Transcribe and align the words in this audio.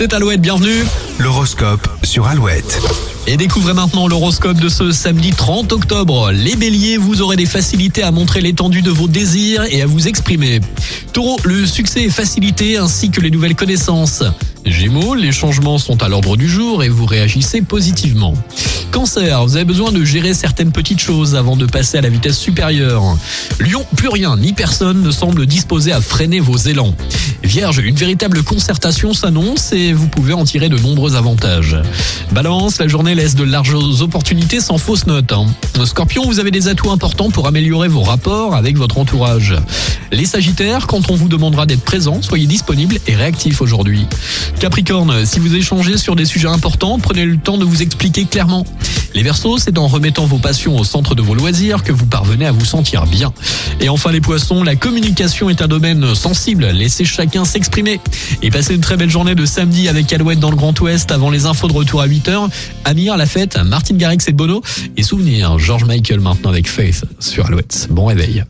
C'est 0.00 0.14
Alouette, 0.14 0.40
bienvenue. 0.40 0.86
L'horoscope 1.18 1.86
sur 2.04 2.26
Alouette. 2.26 2.80
Et 3.26 3.36
découvrez 3.36 3.74
maintenant 3.74 4.08
l'horoscope 4.08 4.58
de 4.58 4.70
ce 4.70 4.92
samedi 4.92 5.28
30 5.28 5.74
octobre. 5.74 6.32
Les 6.32 6.56
béliers, 6.56 6.96
vous 6.96 7.20
aurez 7.20 7.36
des 7.36 7.44
facilités 7.44 8.02
à 8.02 8.10
montrer 8.10 8.40
l'étendue 8.40 8.80
de 8.80 8.90
vos 8.90 9.08
désirs 9.08 9.62
et 9.70 9.82
à 9.82 9.86
vous 9.86 10.08
exprimer. 10.08 10.60
Taureau, 11.12 11.36
le 11.44 11.66
succès 11.66 12.04
est 12.04 12.08
facilité 12.08 12.78
ainsi 12.78 13.10
que 13.10 13.20
les 13.20 13.30
nouvelles 13.30 13.54
connaissances. 13.54 14.22
Gémeaux, 14.64 15.14
les 15.14 15.32
changements 15.32 15.76
sont 15.76 16.02
à 16.02 16.08
l'ordre 16.08 16.38
du 16.38 16.48
jour 16.48 16.82
et 16.82 16.88
vous 16.88 17.04
réagissez 17.04 17.60
positivement. 17.60 18.32
Cancer, 18.92 19.44
vous 19.44 19.56
avez 19.56 19.64
besoin 19.64 19.92
de 19.92 20.02
gérer 20.02 20.32
certaines 20.32 20.72
petites 20.72 21.00
choses 21.00 21.34
avant 21.34 21.56
de 21.56 21.66
passer 21.66 21.98
à 21.98 22.00
la 22.00 22.08
vitesse 22.08 22.38
supérieure. 22.38 23.02
Lion, 23.60 23.84
plus 23.96 24.08
rien 24.08 24.36
ni 24.36 24.54
personne 24.54 25.02
ne 25.02 25.10
semble 25.10 25.46
disposé 25.46 25.92
à 25.92 26.00
freiner 26.00 26.40
vos 26.40 26.56
élans. 26.56 26.94
Vierge, 27.42 27.78
une 27.78 27.96
véritable 27.96 28.42
concertation 28.42 29.14
s'annonce 29.14 29.72
et 29.72 29.92
vous 29.92 30.06
pouvez 30.08 30.34
en 30.34 30.44
tirer 30.44 30.68
de 30.68 30.78
nombreux 30.78 31.16
avantages. 31.16 31.76
Balance, 32.32 32.78
la 32.78 32.86
journée 32.86 33.14
laisse 33.14 33.34
de 33.34 33.44
larges 33.44 33.74
opportunités 34.02 34.60
sans 34.60 34.78
fausse 34.78 35.06
note. 35.06 35.32
hein. 35.32 35.46
Scorpion, 35.84 36.24
vous 36.26 36.38
avez 36.38 36.50
des 36.50 36.68
atouts 36.68 36.90
importants 36.90 37.30
pour 37.30 37.46
améliorer 37.48 37.88
vos 37.88 38.02
rapports 38.02 38.54
avec 38.54 38.76
votre 38.76 38.98
entourage. 38.98 39.54
Les 40.12 40.26
Sagittaires, 40.26 40.86
quand 40.86 41.10
on 41.10 41.14
vous 41.14 41.28
demandera 41.28 41.66
d'être 41.66 41.82
présent, 41.82 42.20
soyez 42.20 42.46
disponible 42.46 42.98
et 43.06 43.14
réactif 43.14 43.62
aujourd'hui. 43.62 44.06
Capricorne, 44.60 45.24
si 45.24 45.40
vous 45.40 45.54
échangez 45.54 45.96
sur 45.96 46.16
des 46.16 46.26
sujets 46.26 46.48
importants, 46.48 46.98
prenez 46.98 47.24
le 47.24 47.38
temps 47.38 47.58
de 47.58 47.64
vous 47.64 47.82
expliquer 47.82 48.26
clairement. 48.26 48.66
Les 49.14 49.22
Verseaux, 49.22 49.58
c'est 49.58 49.76
en 49.78 49.86
remettant 49.86 50.26
vos 50.26 50.38
passions 50.38 50.76
au 50.76 50.84
centre 50.84 51.14
de 51.14 51.22
vos 51.22 51.34
loisirs 51.34 51.82
que 51.82 51.92
vous 51.92 52.06
parvenez 52.06 52.46
à 52.46 52.52
vous 52.52 52.64
sentir 52.64 53.06
bien. 53.06 53.32
Et 53.80 53.88
enfin 53.88 54.12
les 54.12 54.20
Poissons, 54.20 54.62
la 54.62 54.76
communication 54.76 55.50
est 55.50 55.62
un 55.62 55.68
domaine 55.68 56.14
sensible, 56.14 56.66
laissez 56.66 57.04
chacun 57.04 57.44
s'exprimer. 57.44 58.00
Et 58.42 58.50
passez 58.50 58.74
une 58.74 58.80
très 58.80 58.96
belle 58.96 59.10
journée 59.10 59.34
de 59.34 59.44
samedi 59.44 59.88
avec 59.88 60.12
Alouette 60.12 60.38
dans 60.38 60.50
le 60.50 60.56
Grand 60.56 60.78
Ouest 60.80 61.10
avant 61.10 61.30
les 61.30 61.46
infos 61.46 61.68
de 61.68 61.72
retour 61.72 62.00
à 62.00 62.08
8h. 62.08 62.48
Amir, 62.84 63.16
la 63.16 63.26
fête, 63.26 63.56
Martine 63.56 63.96
Garrix 63.96 64.18
et 64.26 64.32
Bono. 64.32 64.62
Et 64.96 65.02
souvenir, 65.02 65.58
George 65.58 65.84
Michael 65.84 66.20
maintenant 66.20 66.50
avec 66.50 66.68
Faith 66.68 67.04
sur 67.18 67.46
Alouette. 67.46 67.88
Bon 67.90 68.06
réveil. 68.06 68.44